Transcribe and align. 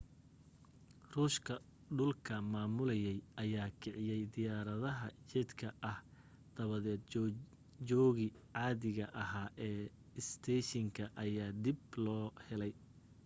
ruushka 1.13 1.53
dhulka 1.97 2.33
maamulayay 2.53 3.19
ayaa 3.43 3.69
kiciya 3.81 4.15
diyaaradaha 4.33 5.05
jedka 5.31 5.67
ah 5.91 5.97
dabadeed 6.55 7.01
joogii 7.87 8.31
caadiga 8.55 9.05
ahaa 9.23 9.49
ee 9.67 9.79
isteeshinka 10.21 11.03
ayaa 11.23 11.51
dib 11.63 11.79
loo 12.05 12.27
helay 12.47 12.73